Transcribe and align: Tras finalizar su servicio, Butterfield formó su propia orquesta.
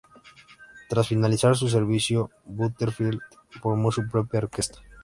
Tras 0.89 1.09
finalizar 1.09 1.55
su 1.55 1.69
servicio, 1.69 2.31
Butterfield 2.45 3.21
formó 3.61 3.91
su 3.91 4.07
propia 4.09 4.39
orquesta. 4.39 4.79